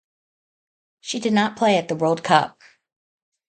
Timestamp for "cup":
2.23-2.59